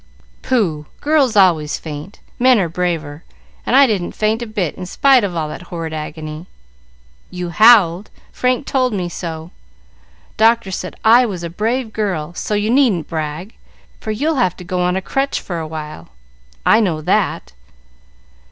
"Pooh! 0.41 0.87
Girls 0.99 1.35
always 1.35 1.77
faint. 1.77 2.21
Men 2.39 2.57
are 2.57 2.67
braver, 2.67 3.23
and 3.67 3.75
I 3.75 3.85
didn't 3.85 4.13
faint 4.13 4.41
a 4.41 4.47
bit 4.47 4.73
in 4.73 4.87
spite 4.87 5.23
of 5.23 5.35
all 5.35 5.47
that 5.49 5.61
horrid 5.69 5.93
agony." 5.93 6.47
"You 7.29 7.49
howled; 7.51 8.09
Frank 8.31 8.65
told 8.65 8.93
me 8.93 9.09
so. 9.09 9.51
Doctor 10.37 10.71
said 10.71 10.95
I 11.05 11.27
was 11.27 11.43
a 11.43 11.51
brave 11.51 11.93
girl, 11.93 12.33
so 12.33 12.55
you 12.55 12.71
needn't 12.71 13.09
brag, 13.09 13.53
for 13.99 14.09
you'll 14.09 14.37
have 14.41 14.57
to 14.57 14.63
go 14.63 14.79
on 14.81 14.95
a 14.95 15.03
crutch 15.03 15.39
for 15.39 15.59
a 15.59 15.67
while. 15.67 16.09
I 16.65 16.79
know 16.79 17.01
that." 17.01 17.53